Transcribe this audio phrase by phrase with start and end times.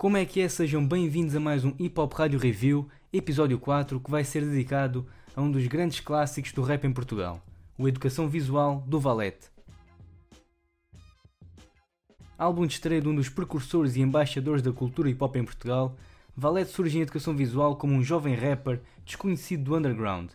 [0.00, 0.48] Como é que é?
[0.48, 5.06] Sejam bem-vindos a mais um Hip Hop Rádio Review, episódio 4, que vai ser dedicado
[5.36, 7.44] a um dos grandes clássicos do rap em Portugal,
[7.76, 9.48] o Educação Visual do Valete.
[12.38, 15.94] Álbum de estreia de um dos precursores e embaixadores da cultura hip hop em Portugal,
[16.34, 20.30] Valete surge em educação visual como um jovem rapper desconhecido do underground,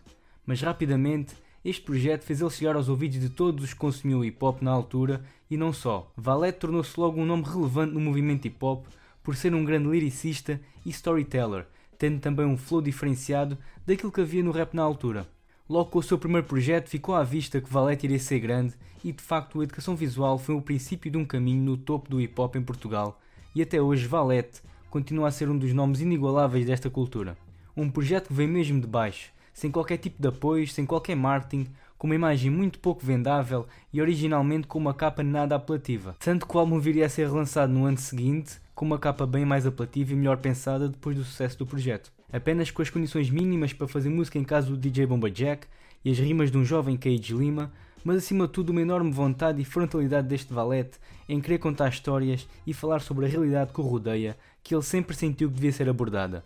[0.46, 4.38] mas rapidamente este projeto fez ele chegar aos ouvidos de todos os que consumiam hip
[4.44, 6.12] hop na altura e não só.
[6.16, 8.86] Valete tornou-se logo um nome relevante no movimento hip hop
[9.26, 11.66] por ser um grande lyricista e storyteller,
[11.98, 15.26] tendo também um flow diferenciado daquilo que havia no rap na altura.
[15.68, 19.10] Logo com o seu primeiro projeto ficou à vista que Valete iria ser grande e
[19.10, 22.40] de facto a educação visual foi o princípio de um caminho no topo do hip
[22.40, 23.20] hop em Portugal
[23.52, 27.36] e até hoje Valete continua a ser um dos nomes inigualáveis desta cultura.
[27.76, 31.66] Um projeto que vem mesmo de baixo, sem qualquer tipo de apoio, sem qualquer marketing,
[31.98, 36.14] com uma imagem muito pouco vendável e originalmente com uma capa nada apelativa.
[36.20, 39.46] Tanto que o álbum viria a ser relançado no ano seguinte com uma capa bem
[39.46, 42.12] mais apelativa e melhor pensada depois do sucesso do projeto.
[42.30, 45.66] Apenas com as condições mínimas para fazer música em casa do DJ Bomba Jack
[46.04, 47.72] e as rimas de um jovem Cage Lima,
[48.04, 52.46] mas acima de tudo uma enorme vontade e frontalidade deste valete em querer contar histórias
[52.66, 55.88] e falar sobre a realidade que o rodeia, que ele sempre sentiu que devia ser
[55.88, 56.44] abordada.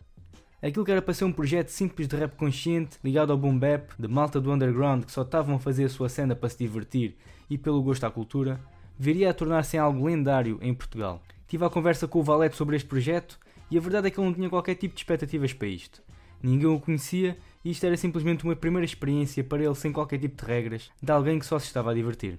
[0.62, 3.90] Aquilo que era para ser um projeto simples de rap consciente, ligado ao boom bap,
[3.98, 7.16] de malta do underground que só estavam a fazer a sua cena para se divertir
[7.50, 8.60] e pelo gosto à cultura,
[8.96, 11.20] viria a tornar-se algo lendário em Portugal.
[11.50, 13.36] Tive a conversa com o Valete sobre este projeto
[13.68, 16.00] e a verdade é que ele não tinha qualquer tipo de expectativas para isto.
[16.40, 20.40] Ninguém o conhecia e isto era simplesmente uma primeira experiência para ele sem qualquer tipo
[20.40, 22.38] de regras, de alguém que só se estava a divertir.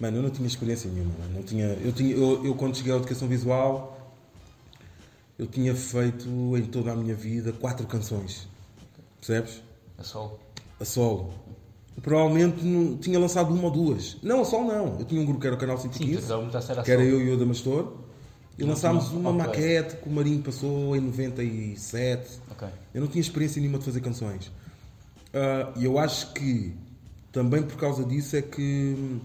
[0.00, 1.34] Mano, eu não tinha experiência nenhuma, mano.
[1.34, 4.12] Não tinha, eu, tinha, eu, eu quando cheguei à educação visual,
[5.38, 8.48] eu tinha feito em toda a minha vida quatro canções.
[9.20, 9.62] Percebes?
[9.96, 10.40] A solo?
[10.80, 11.32] A solo.
[11.96, 14.16] Eu, provavelmente não, tinha lançado uma ou duas.
[14.20, 14.98] Não, a solo não.
[14.98, 17.38] Eu tinha um grupo que era o Canal 115, Sim, que era eu e o
[17.38, 18.02] Damastor.
[18.58, 19.46] E lançámos uma okay.
[19.46, 22.38] maquete que o Marinho passou em 97.
[22.50, 22.68] Okay.
[22.92, 24.46] Eu não tinha experiência nenhuma de fazer canções.
[24.46, 26.74] Uh, e eu acho que
[27.30, 29.20] também por causa disso é que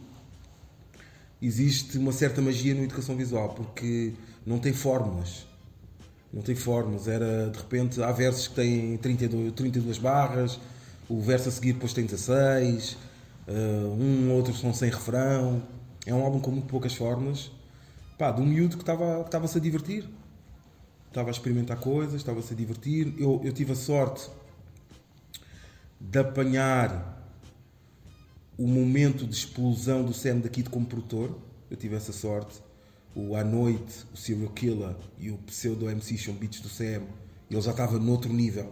[1.41, 4.13] existe uma certa magia no educação visual, porque
[4.45, 5.45] não tem fórmulas.
[6.31, 7.07] Não tem fórmulas.
[7.07, 10.57] Era de repente, há versos que têm 32, 32 barras,
[11.09, 12.97] o verso a seguir depois tem 16, uh,
[13.49, 13.51] ah,
[13.89, 15.61] um ou outro são sem refrão.
[16.05, 17.51] É um álbum com muito poucas fórmulas
[18.17, 20.09] pá, de um miúdo que estava-se a divertir.
[21.07, 23.13] Estava a experimentar coisas, estava-se a divertir.
[23.17, 24.29] Eu, eu tive a sorte
[26.00, 27.16] de apanhar
[28.57, 31.38] o momento de explosão do Sam daqui de como produtor.
[31.69, 32.61] Eu tive essa sorte.
[33.16, 37.01] O À Noite, o Serial Killer e o pseudo MC Sean Beats do Sam,
[37.50, 38.72] ele já estava noutro nível,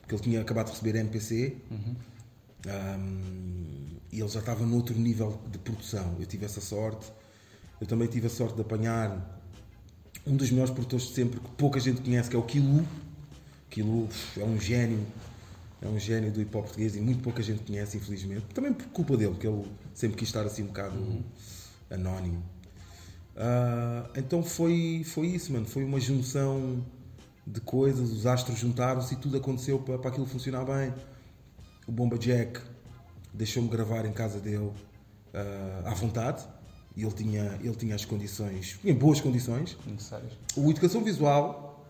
[0.00, 1.56] porque ele tinha acabado de receber MPC.
[1.70, 1.96] Uhum.
[2.66, 6.16] Um, e ele já estava noutro nível de produção.
[6.18, 7.12] Eu tive essa sorte.
[7.80, 9.42] Eu também tive a sorte de apanhar
[10.26, 12.86] um dos melhores produtores de sempre que pouca gente conhece, que é o Kilu.
[13.68, 14.08] Kilu
[14.38, 15.04] é um gênio,
[15.82, 18.46] é um gênio do hip hop português e muito pouca gente conhece, infelizmente.
[18.54, 21.22] Também por culpa dele, que ele sempre quis estar assim um bocado uhum.
[21.90, 22.42] anónimo.
[23.34, 25.66] Uh, então foi, foi isso, mano.
[25.66, 26.84] Foi uma junção
[27.46, 30.94] de coisas, os astros juntaram-se e tudo aconteceu para, para aquilo funcionar bem.
[31.86, 32.60] O Bomba Jack
[33.34, 34.74] deixou-me gravar em casa dele uh,
[35.84, 36.46] à vontade
[36.96, 39.76] e ele tinha, ele tinha as condições, em boas condições.
[39.86, 40.32] Necessárias.
[40.56, 41.84] O Educação Visual,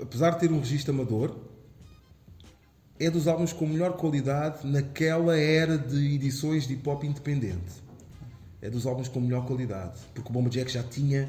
[0.00, 1.36] apesar de ter um registro amador,
[2.98, 7.82] é dos álbuns com melhor qualidade naquela era de edições de hip hop independente.
[8.60, 11.28] É dos álbuns com melhor qualidade, porque o Bomba Jack já tinha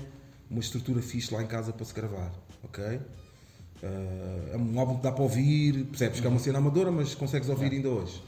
[0.50, 2.32] uma estrutura fixe lá em casa para se gravar,
[2.64, 2.84] ok?
[2.86, 7.16] Uh, é um álbum que dá para ouvir, percebes que é uma cena amadora, mas
[7.16, 8.22] consegues ouvir ainda hoje.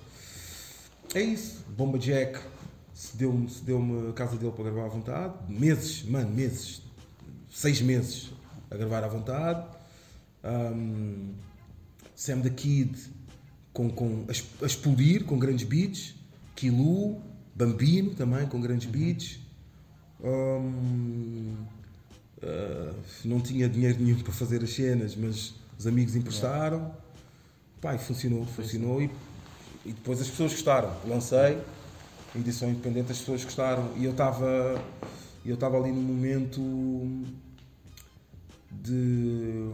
[1.13, 1.63] É isso.
[1.69, 2.39] Bomba Jack
[2.95, 5.33] cedeu-me cedeu a casa dele para gravar à vontade.
[5.49, 6.81] Meses, mano, meses.
[7.51, 8.31] Seis meses
[8.71, 9.67] a gravar à vontade.
[10.43, 11.33] Um,
[12.15, 12.97] Sam the Kid
[13.73, 16.15] com, com, a, a, explodir com grandes beats.
[16.55, 17.21] Kilu,
[17.53, 18.93] Bambino também com grandes uhum.
[18.93, 19.39] beats.
[20.23, 21.53] Um,
[22.41, 22.95] uh,
[23.25, 26.95] não tinha dinheiro nenhum para fazer as cenas, mas os amigos emprestaram.
[27.81, 29.11] Pai, funcionou, funcionou e,
[29.85, 30.95] e depois as pessoas gostaram.
[31.05, 31.61] Lancei
[32.39, 33.91] edição independente, as pessoas gostaram.
[33.97, 34.81] E eu estava
[35.45, 36.59] eu estava ali num momento
[38.71, 39.69] de.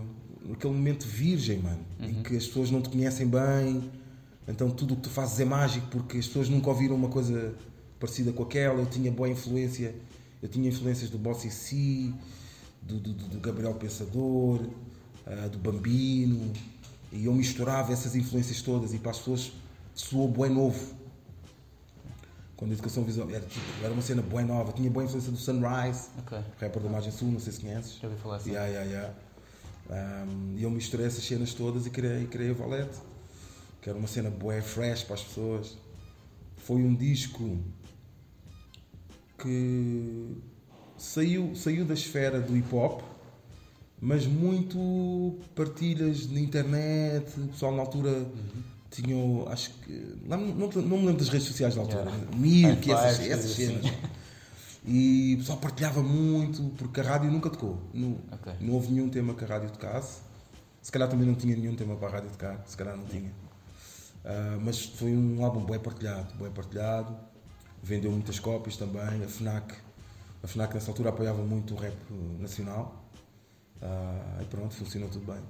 [0.45, 2.09] naquele momento virgem, mano, uhum.
[2.09, 3.89] em que as pessoas não te conhecem bem,
[4.47, 7.55] então tudo o que tu fazes é mágico porque as pessoas nunca ouviram uma coisa
[7.99, 8.81] parecida com aquela.
[8.81, 9.95] Eu tinha boa influência,
[10.41, 12.11] eu tinha influências do Bossy C,
[12.81, 16.51] do, do, do Gabriel Pensador, uh, do Bambino,
[17.13, 19.53] e eu misturava essas influências todas e para as pessoas
[19.93, 21.00] soou bem novo
[22.61, 25.37] Quando a educação visual era, tipo, era uma cena boa nova, tinha boa influência do
[25.37, 26.37] Sunrise, Ok.
[26.59, 27.97] rapper da Margem Sul, não sei se conheces.
[27.99, 28.51] Já ouvi falar assim.
[28.51, 29.13] Yeah, yeah,
[29.89, 30.27] yeah.
[30.29, 32.99] Um, e eu misturei essas cenas todas e criei, criei o Valete,
[33.81, 35.75] que era uma cena boa, fresh para as pessoas.
[36.57, 37.57] Foi um disco
[39.39, 40.37] que
[40.99, 43.01] saiu, saiu da esfera do hip hop,
[43.99, 47.39] mas muito partilhas na internet.
[47.39, 48.23] O pessoal na altura
[48.91, 49.15] tinha,
[49.49, 50.17] acho que.
[50.25, 52.03] Não, não, não me lembro das redes sociais da altura.
[52.11, 52.35] Yeah.
[52.37, 53.81] Mirk, High essas, essas coisas assim.
[53.81, 53.97] cenas.
[54.85, 57.79] E o pessoal partilhava muito, porque a rádio nunca tocou.
[57.93, 58.53] Não, Ok.
[58.59, 60.21] não houve nenhum tema que a rádio tocasse.
[60.81, 63.31] Se calhar também não tinha nenhum tema para a rádio tocar, se calhar não tinha.
[64.25, 67.15] Ah, mas foi um álbum bem partilhado, bem partilhado.
[67.83, 69.23] Vendeu muitas cópias também.
[69.23, 69.73] A FNAC,
[70.43, 71.95] a FNAC nessa altura apoiava muito o rap
[72.39, 73.03] nacional.
[73.81, 75.41] Ah, e pronto, funcionou tudo bem.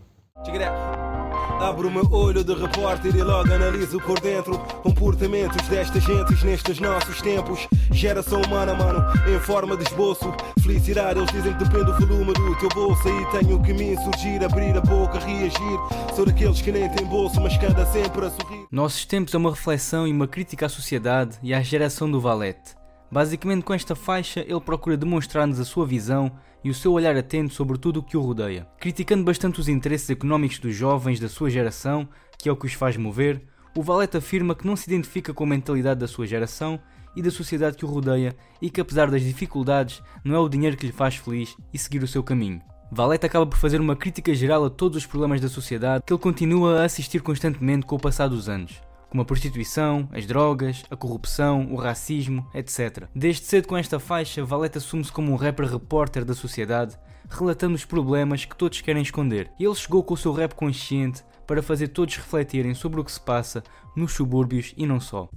[1.61, 6.79] Abro o meu olho de repórter e logo analiso por dentro comportamentos destas gentes nestes
[6.79, 7.67] nossos tempos.
[7.91, 10.33] Geração humana, mano, em forma de esboço.
[10.61, 13.07] Felicidade, eles dizem que depende do volume do teu bolso.
[13.07, 15.79] Aí tenho que me insurgir, abrir a boca, reagir.
[16.15, 18.65] Sou daqueles que nem têm bolso, mas anda sempre a sorrir.
[18.71, 22.75] Nossos tempos é uma reflexão e uma crítica à sociedade e à geração do Valete.
[23.11, 26.31] Basicamente, com esta faixa, ele procura demonstrar-nos a sua visão
[26.63, 30.09] e o seu olhar atento sobre tudo o que o rodeia, criticando bastante os interesses
[30.09, 33.41] económicos dos jovens da sua geração, que é o que os faz mover.
[33.75, 36.79] O Valete afirma que não se identifica com a mentalidade da sua geração
[37.15, 40.77] e da sociedade que o rodeia e que, apesar das dificuldades, não é o dinheiro
[40.77, 42.61] que lhe faz feliz e seguir o seu caminho.
[42.91, 46.19] Valete acaba por fazer uma crítica geral a todos os problemas da sociedade que ele
[46.19, 48.81] continua a assistir constantemente com o passar dos anos,
[49.11, 53.09] como a prostituição, as drogas, a corrupção, o racismo, etc.
[53.13, 56.97] Desde cedo com esta faixa, Valete assume-se como um rapper repórter da sociedade,
[57.29, 59.51] relatando os problemas que todos querem esconder.
[59.59, 63.19] Ele chegou com o seu rap consciente para fazer todos refletirem sobre o que se
[63.19, 63.61] passa
[63.97, 65.27] nos subúrbios e não só.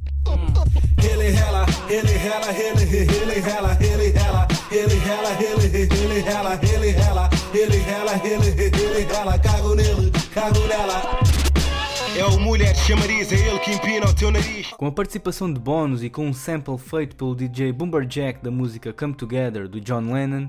[12.17, 14.69] É o mulher chamariz, é ele que empina o teu nariz.
[14.69, 18.93] Com a participação de bónus e com um sample feito pelo DJ Boomberjack da música
[18.93, 20.49] Come Together do John Lennon,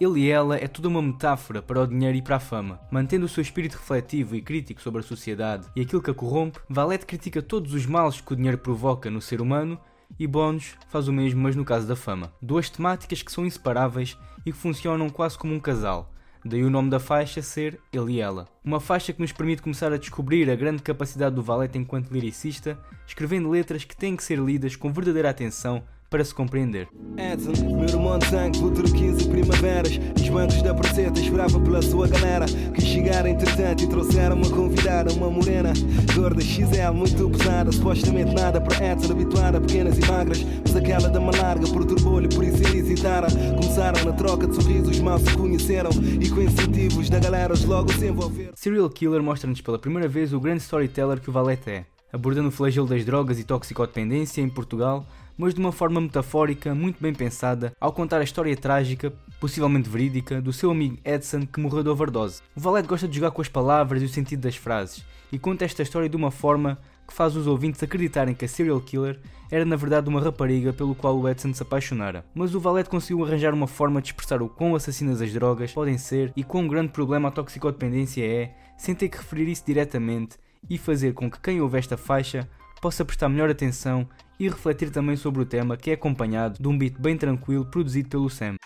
[0.00, 2.80] ele e ela é toda uma metáfora para o dinheiro e para a fama.
[2.90, 6.58] Mantendo o seu espírito refletivo e crítico sobre a sociedade e aquilo que a corrompe,
[6.68, 9.78] Valete critica todos os males que o dinheiro provoca no ser humano
[10.18, 12.32] e Bónus faz o mesmo, mas no caso da fama.
[12.42, 16.12] Duas temáticas que são inseparáveis e que funcionam quase como um casal.
[16.44, 18.46] Daí o nome da faixa ser Ele e Ela.
[18.62, 22.78] Uma faixa que nos permite começar a descobrir a grande capacidade do Valete enquanto lyricista,
[23.06, 25.82] escrevendo letras que têm que ser lidas com verdadeira atenção
[26.14, 26.86] para se compreender.
[27.18, 29.98] Edson, meu irmão de sangue, futuro 15 primaveras.
[30.14, 32.46] Os bancos da Praceta esperava pela sua galera.
[32.46, 35.72] Que chegaram entretanto e trouxeram uma convidada, uma morena.
[36.14, 37.72] Gorda XL, muito pesada.
[37.72, 40.46] Supostamente nada para Edson, habituada a pequenas e magras.
[40.62, 43.26] Mas aquela da larga perturbou-lhe, por isso ele hesitara.
[43.56, 45.90] Começaram na troca de sorrisos, mal se conheceram.
[45.90, 48.52] E com incentivos da galera, os logo se envolveram.
[48.54, 52.52] Serial Killer mostra-nos pela primeira vez o grande storyteller que o Valete é, abordando o
[52.52, 55.04] flagelo das drogas e toxicodependência em Portugal,
[55.36, 60.40] mas de uma forma metafórica, muito bem pensada, ao contar a história trágica, possivelmente verídica,
[60.40, 62.42] do seu amigo Edson que morreu de overdose.
[62.54, 65.64] O Valete gosta de jogar com as palavras e o sentido das frases, e conta
[65.64, 69.64] esta história de uma forma que faz os ouvintes acreditarem que a serial killer era
[69.64, 72.24] na verdade uma rapariga pelo qual o Edson se apaixonara.
[72.34, 75.98] Mas o Valete conseguiu arranjar uma forma de expressar o quão assassinas as drogas podem
[75.98, 80.38] ser e quão grande problema a toxicodependência é, sem ter que referir isso diretamente
[80.68, 82.48] e fazer com que quem ouve esta faixa
[82.80, 86.76] possa prestar melhor atenção e refletir também sobre o tema que é acompanhado de um
[86.76, 88.56] beat bem tranquilo produzido pelo Sam.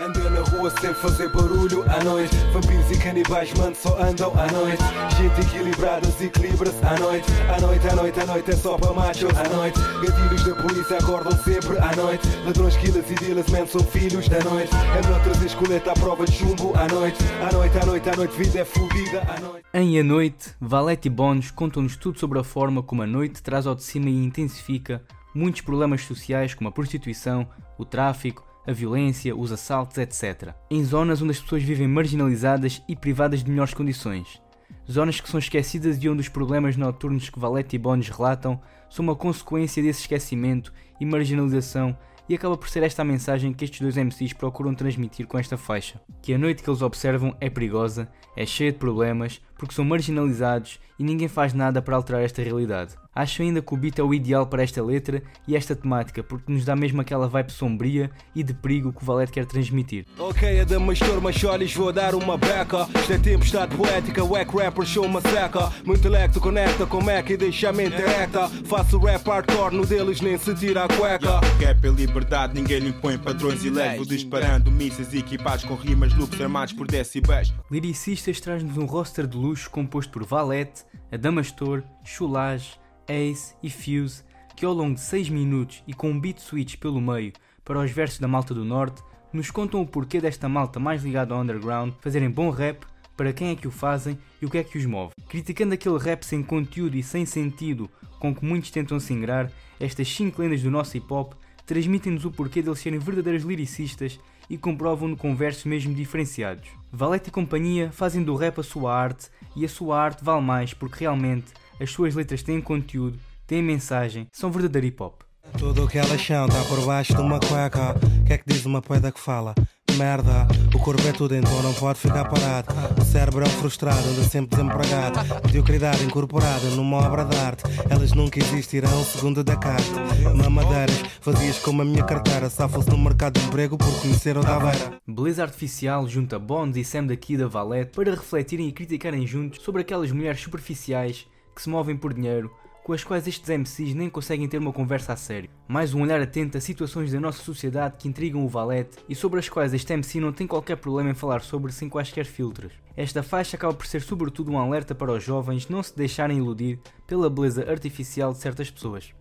[0.00, 2.34] Andam na rua sem fazer barulho à noite.
[2.52, 4.82] Vampiros e canibais, mano, só andam à noite.
[5.16, 7.26] Gente equilibrada, desequilibra-se à noite.
[7.54, 9.78] À noite, à noite, à noite é só para machos à noite.
[10.02, 12.28] Gatilhos da polícia acordam sempre à noite.
[12.44, 14.70] Ladrões, killers e dealers, man, são filhos da noite.
[14.74, 17.18] É melhor trazer escoleta à prova de chumbo à noite.
[17.40, 19.64] À noite, à noite, à noite, vida é fodida à noite.
[19.72, 23.66] Em A Noite, Valete e Bonos contam-nos tudo sobre a forma como a noite traz
[23.66, 25.02] ao de cima e intensifica
[25.34, 30.54] muitos problemas sociais como a prostituição, o tráfico, a violência, os assaltos, etc.
[30.70, 34.42] Em zonas onde as pessoas vivem marginalizadas e privadas de melhores condições.
[34.90, 39.02] Zonas que são esquecidas e onde os problemas noturnos que Valete e Bones relatam são
[39.02, 41.96] uma consequência desse esquecimento e marginalização
[42.28, 45.56] e acaba por ser esta a mensagem que estes dois MCs procuram transmitir com esta
[45.56, 46.00] faixa.
[46.22, 50.78] Que a noite que eles observam é perigosa, é cheia de problemas, porque são marginalizados
[50.98, 52.94] e ninguém faz nada para alterar esta realidade.
[53.14, 56.52] Acho ainda que o beat é o ideal para esta letra e esta temática, porque
[56.52, 60.04] nos dá mesmo aquela vibe sombria e de perigo que o Valete quer transmitir.
[60.18, 62.88] Ok, é da Mastor Macholis, vou dar uma beca.
[62.98, 65.72] Isto é tempestade poética, wack rapper, show uma seca.
[65.84, 68.48] Meu intelecto conecta com Mac e deixa a mente erecta.
[68.64, 71.38] Faço rap hardcore, no deles nem se tira a cueca.
[71.60, 76.40] Rap é liberdade, ninguém lhe impõe padrões e levo disparando mísseis equipados com rimas, loops
[76.40, 77.54] armados por decibéis.
[77.70, 84.22] Lyricistas traz-nos um roster de luxo composto por Valete, Adamastor, Chulage, Ace e Fuse,
[84.56, 87.32] que ao longo de 6 minutos e com um beat switch pelo meio
[87.62, 91.34] para os versos da malta do norte, nos contam o porquê desta malta mais ligada
[91.34, 92.86] ao underground fazerem bom rap,
[93.16, 95.12] para quem é que o fazem e o que é que os move.
[95.28, 100.08] Criticando aquele rap sem conteúdo e sem sentido com que muitos tentam se ingrar, estas
[100.08, 101.34] 5 lendas do nosso hip hop
[101.66, 106.68] transmitem-nos o porquê deles serem verdadeiros lyricistas e comprovam-no com versos mesmo diferenciados.
[106.96, 110.72] Valete e companhia fazem do rap a sua arte e a sua arte vale mais
[110.72, 115.22] porque realmente as suas letras têm conteúdo, têm mensagem, são verdadeiro hip hop.
[115.58, 117.96] Tudo o que elas são está por baixo de uma cueca.
[118.20, 119.56] O que é que diz uma poeda que fala?
[119.96, 122.74] Merda, o corpo é tudo, então não pode ficar parado.
[123.00, 125.20] O cérebro é um frustrado, anda sempre desempregado.
[125.46, 127.62] Mediocridade incorporada numa obra de arte.
[127.88, 129.92] Elas nunca existirão, segundo Descartes.
[130.36, 132.50] Mamadeiras, vazias como a minha carteira.
[132.50, 135.00] Safam-se no mercado de emprego por conhecer o da Aveira.
[135.06, 139.82] Beleza Artificial junta Bonds e Sam daqui da Valete para refletirem e criticarem juntos sobre
[139.82, 142.50] aquelas mulheres superficiais que se movem por dinheiro,
[142.84, 145.48] com as quais estes MCs nem conseguem ter uma conversa a sério.
[145.66, 149.40] Mais um olhar atento a situações da nossa sociedade que intrigam o Valete e sobre
[149.40, 152.74] as quais este MC não tem qualquer problema em falar sobre sem quaisquer filtros.
[152.94, 156.78] Esta faixa acaba por ser sobretudo um alerta para os jovens não se deixarem iludir
[157.06, 159.14] pela beleza artificial de certas pessoas.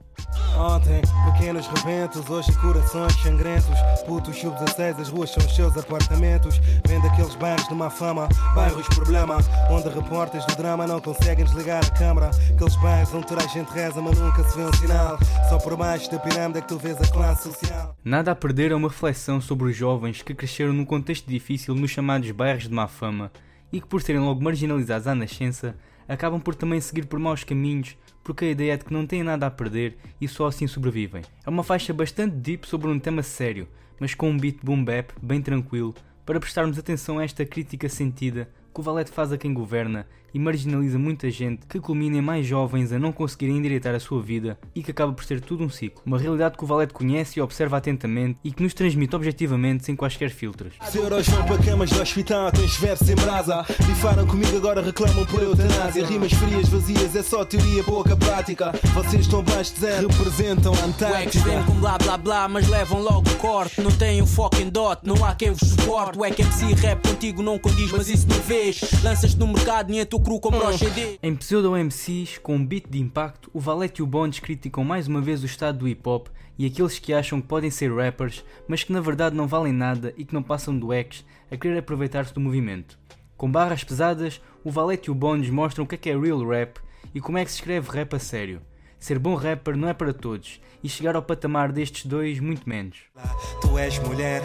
[0.57, 1.01] Ontem,
[1.31, 3.77] pequenos rebentos, hoje corações sangrentos.
[4.05, 6.59] Putos sub-16, as ruas são os seus apartamentos.
[6.87, 9.37] Vendo aqueles bairros de má fama, bairros problema.
[9.69, 12.31] Onde repórteres do drama não conseguem desligar a câmara.
[12.53, 15.17] Aqueles bairros onde toda a gente reza, mas nunca se vê um sinal.
[15.49, 17.95] Só por baixo da pirâmide é que tu vês a classe social.
[18.03, 21.91] Nada a perder é uma reflexão sobre os jovens que cresceram num contexto difícil nos
[21.91, 23.31] chamados bairros de má fama
[23.71, 25.75] e que, por serem logo marginalizados à nascença,
[26.07, 29.23] acabam por também seguir por maus caminhos porque a ideia é de que não têm
[29.23, 31.23] nada a perder e só assim sobrevivem.
[31.45, 33.67] É uma faixa bastante deep sobre um tema sério,
[33.99, 35.93] mas com um beat boom bap bem tranquilo,
[36.25, 40.39] para prestarmos atenção a esta crítica sentida que o Valete faz a quem governa e
[40.39, 44.57] marginaliza muita gente que culmina em mais jovens a não conseguirem endireitar a sua vida
[44.73, 46.01] e que acaba por ser tudo um ciclo.
[46.05, 49.95] Uma realidade que o Valete conhece e observa atentamente e que nos transmite objetivamente sem
[49.95, 50.73] quaisquer filtros.
[50.89, 53.63] Se euros vão para camas do hospital, tens versos em brasa.
[53.85, 56.05] Bifaram comigo, agora reclamam por eutanásia.
[56.05, 58.71] Rimas frias, vazias, é só teoria, pouca prática.
[58.95, 61.43] Vocês estão abaixo de zero, representam a Wags Antártida.
[61.43, 63.81] vêm com blá blá blá, mas levam logo o corte.
[63.81, 66.17] Não têm um fucking dot, não há quem vos suporte.
[66.17, 69.03] O MC rap contigo não condiz, mas isso não vês.
[69.03, 71.19] Lanças-te no mercado, nem a tu cru compra o CD.
[71.21, 75.07] Em Pseudo MCs, com um beat de impacto, o Valete e o Bonds criticam mais
[75.07, 76.27] uma vez o estado do hip hop
[76.57, 80.13] e aqueles que acham que podem ser rappers, mas que na verdade não valem nada
[80.15, 82.97] e que não passam do ex a querer aproveitar-se do movimento.
[83.35, 86.47] Com barras pesadas, o Valete e o Bonds mostram o que é que é real
[86.47, 86.79] rap
[87.13, 88.61] e como é que se escreve rap a sério.
[89.03, 92.99] Ser bom rapper não é para todos, e chegar ao patamar destes dois, muito menos.
[93.59, 94.41] Tu és mulher,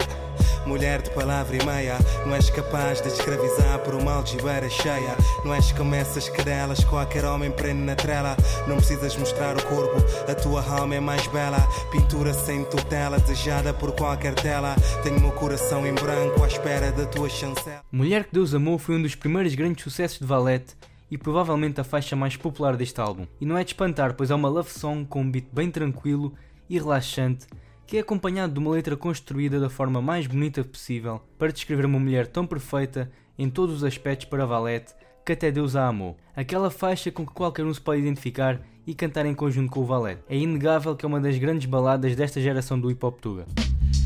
[0.67, 1.97] mulher de palavra e meia.
[2.25, 5.15] Não és capaz de escravizar por uma algibeira cheia.
[5.45, 8.35] Não és como essas cadelas, qualquer homem prende na trela.
[8.67, 9.95] Não precisas mostrar o corpo,
[10.29, 11.65] a tua alma é mais bela.
[11.89, 14.75] Pintura sem tutela, desejada por qualquer tela.
[15.03, 17.81] Tenho meu coração em branco à espera da tua chancela.
[17.89, 20.75] Mulher que Deus Amou foi um dos primeiros grandes sucessos de Valete
[21.09, 23.25] e provavelmente a faixa mais popular deste álbum.
[23.39, 26.33] E não é de espantar, pois é uma love song com um beat bem tranquilo
[26.69, 27.47] e relaxante,
[27.87, 31.99] que é acompanhado de uma letra construída da forma mais bonita possível para descrever uma
[31.99, 34.93] mulher tão perfeita em todos os aspectos para Valete
[35.25, 36.17] que até Deus a amou.
[36.35, 39.85] Aquela faixa com que qualquer um se pode identificar e cantar em conjunto com o
[39.85, 40.23] Valete.
[40.27, 43.45] É inegável que é uma das grandes baladas desta geração do hip hop tuga.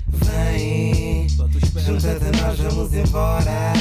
[0.08, 1.28] Vem,
[1.80, 3.74] junta-te a nós, vamos embora.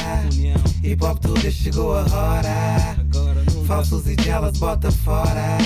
[0.83, 2.97] Hip hop tudo chegou a hora.
[3.65, 5.57] Falsos e jealous, bota fora.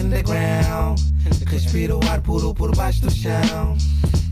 [0.00, 1.00] Underground,
[1.46, 3.76] respira o ar puro por baixo do chão.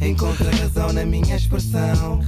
[0.03, 2.23] Encontra razão na minha expressão.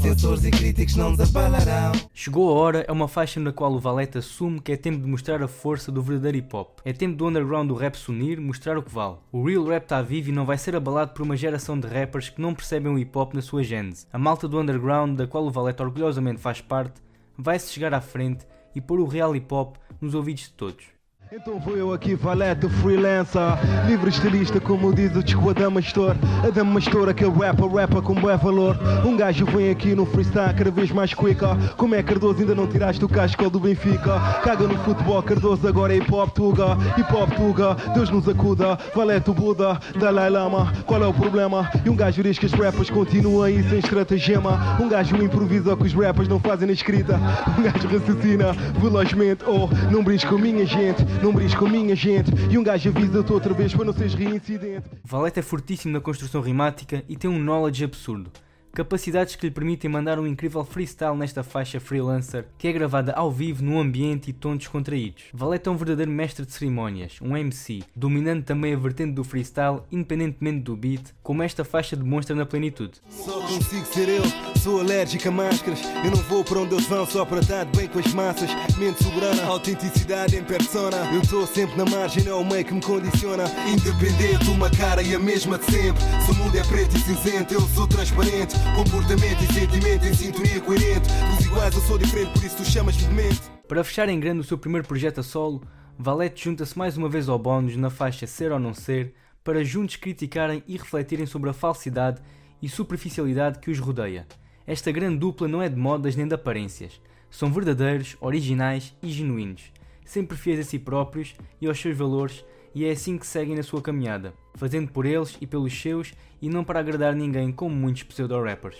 [0.00, 1.90] Censores e críticos não desabalarão.
[2.14, 5.08] Chegou a hora é uma faixa na qual o Valete assume que é tempo de
[5.08, 6.78] mostrar a força do verdadeiro hip hop.
[6.84, 9.16] É tempo do underground do rap se unir, mostrar o que vale.
[9.32, 12.28] O real rap está vivo e não vai ser abalado por uma geração de rappers
[12.28, 14.06] que não percebem o hip hop na sua gênese.
[14.12, 17.02] A malta do underground, da qual o Valete orgulhosamente faz parte,
[17.36, 18.46] vai-se chegar à frente
[18.76, 20.97] e pôr o real hip hop nos ouvidos de todos.
[21.30, 23.42] Então vou eu aqui, valete, freelancer.
[23.86, 26.16] Livre estilista, como diz o Chico Adamastor.
[26.42, 28.78] Adamastor, aquele rapper, rapper com bom valor.
[29.04, 31.74] Um gajo vem aqui no freestyle cada vez mais quicker.
[31.76, 34.18] Como é Cardoso, ainda não tiraste o casco do Benfica.
[34.42, 36.78] Caga no futebol, Cardoso agora é hip hop tuga.
[36.96, 38.78] Hip hop tuga, Deus nos acuda.
[38.94, 41.70] Valete o Buda, Dalai Lama Qual é o problema?
[41.84, 44.78] E um gajo diz que os rappers continuam aí sem estratagema.
[44.80, 47.20] Um gajo improvisa que os rappers não fazem na escrita.
[47.58, 51.96] Um gajo raciocina velozmente Oh, não brinques com minha gente não brisco com a minha
[51.96, 54.88] gente e um gajo avisa-te outra vez para não seres reincidente.
[55.04, 58.30] Valete é fortíssimo na construção rimática e tem um knowledge absurdo.
[58.72, 63.32] Capacidades que lhe permitem mandar um incrível freestyle nesta faixa freelancer, que é gravada ao
[63.32, 65.24] vivo num ambiente e tons descontraídos.
[65.32, 69.80] Valete é um verdadeiro mestre de cerimónias, um MC, dominando também a vertente do freestyle,
[69.90, 73.00] independentemente do beat, como esta faixa demonstra na plenitude.
[73.08, 74.22] Só consigo ser eu,
[74.58, 75.80] sou alérgico a máscaras.
[76.04, 78.50] Eu não vou para onde eles vão só para estar bem com as massas.
[78.76, 80.96] Mente soberana, autenticidade em persona.
[81.12, 83.44] Eu estou sempre na margem, é o meio que me condiciona.
[83.66, 86.02] Independente, uma cara e a mesma de sempre.
[86.24, 88.54] Se o mundo é preto e cinzento, eu sou transparente.
[88.74, 91.08] Comportamento e sentimento em sintonia coerente.
[91.36, 93.42] Dos iguais eu sou diferente, por isso tu chamas-me de mente.
[93.66, 95.62] Para fechar em grande o seu primeiro projeto a solo,
[96.00, 99.96] Valete junta-se mais uma vez ao bónus na faixa Ser ou Não Ser, para juntos
[99.96, 102.22] criticarem e refletirem sobre a falsidade
[102.62, 104.26] e superficialidade que os rodeia.
[104.68, 107.00] Esta grande dupla não é de modas nem de aparências.
[107.30, 109.72] São verdadeiros, originais e genuínos,
[110.04, 112.44] sempre fiéis a si próprios e aos seus valores,
[112.74, 116.50] e é assim que seguem na sua caminhada, fazendo por eles e pelos seus e
[116.50, 118.76] não para agradar ninguém como muitos pseudo-rappers.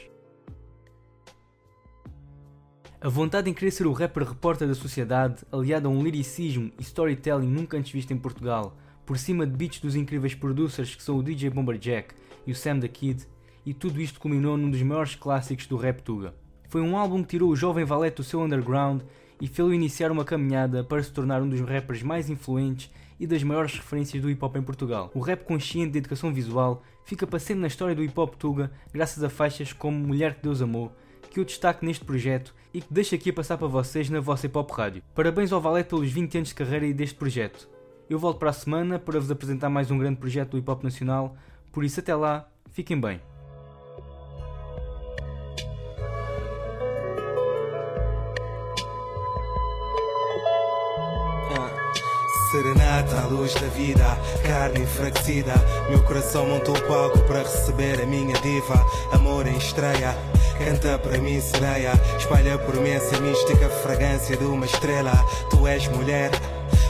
[3.00, 6.82] A vontade em querer ser o rapper repórter da sociedade, aliada a um liricismo e
[6.82, 8.76] storytelling nunca antes visto em Portugal,
[9.06, 12.14] por cima de beats dos incríveis producers que são o DJ Bomberjack
[12.46, 13.26] e o Sam the Kid,
[13.68, 16.32] e tudo isto culminou num dos maiores clássicos do rap tuga.
[16.70, 19.02] Foi um álbum que tirou o jovem Valete do seu underground
[19.38, 23.42] e fez-o iniciar uma caminhada para se tornar um dos rappers mais influentes e das
[23.42, 25.10] maiores referências do hip hop em Portugal.
[25.14, 29.22] O rap consciente de educação visual fica sempre na história do hip hop tuga graças
[29.22, 30.90] a faixas como Mulher que Deus Amou,
[31.30, 34.46] que eu destaco neste projeto e que deixo aqui a passar para vocês na vossa
[34.46, 35.02] hip hop rádio.
[35.14, 37.68] Parabéns ao Valete pelos 20 anos de carreira e deste projeto.
[38.08, 40.82] Eu volto para a semana para vos apresentar mais um grande projeto do hip hop
[40.82, 41.36] nacional,
[41.70, 43.20] por isso até lá, fiquem bem.
[52.50, 55.52] Serenata à luz da vida, carne enfraquecida.
[55.90, 58.86] Meu coração montou o palco para receber a minha diva.
[59.12, 60.16] Amor em estreia,
[60.56, 61.92] canta para mim sereia.
[62.16, 65.12] Espalha por mim essa mística fragrância de uma estrela.
[65.50, 66.30] Tu és mulher.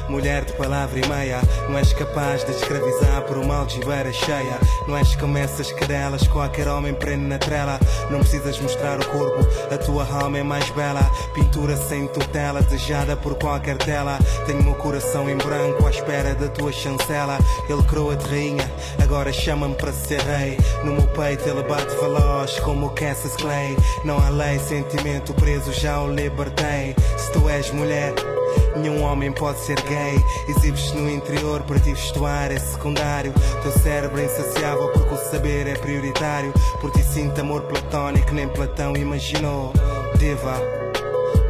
[0.08, 4.58] Mulher de palavra e meia, não és capaz de escravizar por uma algibeira cheia.
[4.86, 7.78] Não és como essas cadelas, qualquer homem prende na trela.
[8.10, 11.02] Não precisas mostrar o corpo, a tua alma é mais bela.
[11.34, 14.18] Pintura sem tutela, desejada por qualquer tela.
[14.46, 17.38] Tenho meu coração em branco à espera da tua chancela.
[17.68, 18.70] Ele croa-te rainha,
[19.02, 20.58] agora chama-me para ser rei.
[20.84, 23.76] No meu peito ele bate veloz como o Cassius Clay.
[24.04, 26.96] Não há lei, sentimento preso, já o libertei.
[27.18, 28.37] Se tu és mulher.
[28.78, 30.24] Nenhum homem pode ser gay.
[30.48, 33.32] Exibes-te no interior, para ti vestuário é secundário.
[33.62, 36.52] Teu cérebro é insaciável porque o saber é prioritário.
[36.80, 39.72] Por ti sinto amor platónico, nem Platão imaginou.
[40.18, 40.60] Diva,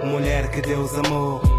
[0.04, 1.57] mulher que Deus amou.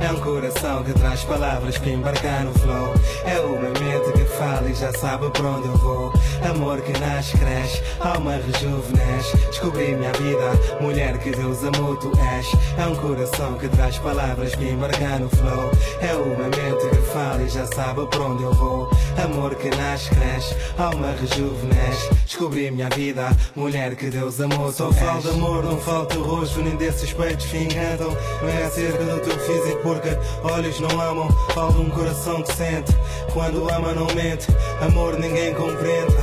[0.00, 2.94] É um coração que traz palavras para embarcar no flow.
[3.24, 6.12] É uma mente que fala e já sabe para onde eu vou.
[6.48, 9.36] Amor que nasce, cresce, alma rejuvenesce.
[9.48, 12.46] Descobri minha vida, mulher que Deus amou, tu és.
[12.78, 15.70] É um coração que traz palavras para embarcar no flow.
[16.00, 18.90] É uma mente que fala e já sabe para onde eu vou.
[19.24, 22.08] Amor que nasce, cresce, alma rejuvenesce.
[22.24, 26.62] Descobri minha vida, mulher que Deus amou, Só falo de amor, não falo teu rosto,
[26.62, 28.16] nem desses peitos que encantam.
[28.40, 31.28] Não é acerca do teu físico, porque olhos não amam.
[31.54, 32.92] Falo de um coração que sente,
[33.32, 34.46] quando ama não mente.
[34.80, 36.16] Amor ninguém compreende.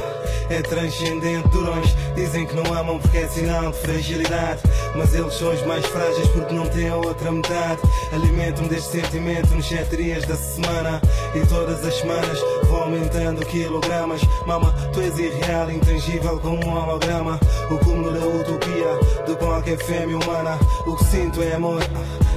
[0.50, 4.62] É transcendente, durões dizem que não amam porque é sinal de fragilidade.
[4.96, 7.82] Mas eles são os mais frágeis porque não têm a outra metade.
[8.12, 11.02] Alimento-me deste sentimento nos sete dias da semana.
[11.36, 14.22] E todas as semanas vou aumentando quilogramas.
[14.46, 17.40] Mama, tu és irreal, intangível como um holograma.
[17.72, 20.58] O cúmulo da utopia de qualquer fêmea humana.
[20.86, 21.82] O que sinto é amor.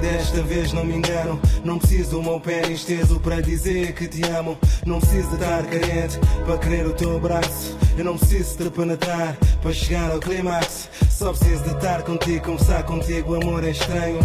[0.00, 4.22] Desta vez não me engano, não preciso do meu pênis teso para dizer que te
[4.30, 4.56] amo.
[4.86, 7.76] Não preciso de estar carente para querer o teu abraço.
[7.98, 10.88] Eu não preciso de penetrar para chegar ao clímax.
[11.10, 14.20] Só preciso de estar contigo, conversar contigo, amor é estranho.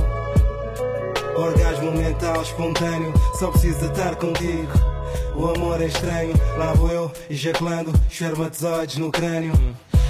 [1.36, 4.95] Orgasmo mental espontâneo, só preciso de estar contigo.
[5.38, 9.54] O amor é estranho, lá vou eu ejaculando espermatozoides no crânio.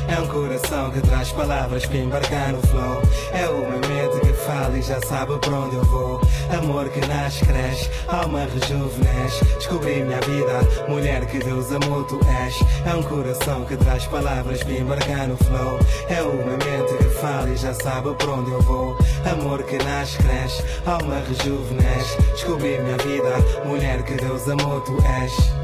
[0.07, 3.01] É um coração que traz palavras para embarcar no flow.
[3.31, 6.21] É meu mente que fala e já sabe para onde eu vou.
[6.57, 9.43] Amor que nasce, cresce, alma rejuvenesce.
[9.55, 12.55] Descobri minha vida, mulher que Deus amou, tu és.
[12.85, 15.79] É um coração que traz palavras para embarcar no flow.
[16.07, 18.97] É meu mente que fala e já sabe para onde eu vou.
[19.31, 22.21] Amor que nasce, cresce, alma rejuvenesce.
[22.31, 25.54] Descobri minha vida, mulher que Deus amou, tu és.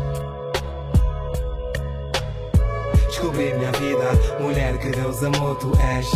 [3.21, 6.11] Descobri minha vida, mulher que Deus amou, tu és.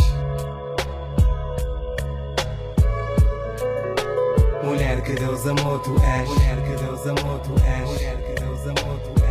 [4.64, 6.28] Mulher que Deus amou, tu és.
[6.28, 7.88] Mulher que Deus amou, tu és.
[7.88, 9.25] Mulher que Deus amou, tu és.